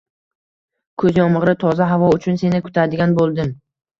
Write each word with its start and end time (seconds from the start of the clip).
Kuz 1.01 1.19
yomg‘iri, 1.19 1.53
toza 1.65 1.89
havo 1.91 2.09
uchun 2.17 2.39
seni 2.45 2.63
kutadigan 2.69 3.17
bo‘ldim...ng 3.21 3.55